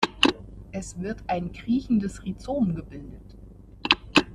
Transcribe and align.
Es 0.71 0.99
wird 0.99 1.21
ein 1.27 1.51
kriechendes 1.53 2.23
Rhizom 2.23 2.73
gebildet. 2.73 3.37